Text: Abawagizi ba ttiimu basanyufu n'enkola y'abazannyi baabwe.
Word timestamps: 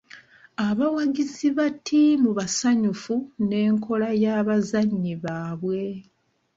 Abawagizi 0.67 1.47
ba 1.57 1.67
ttiimu 1.75 2.29
basanyufu 2.39 3.13
n'enkola 3.47 4.09
y'abazannyi 4.23 5.13
baabwe. 5.23 5.81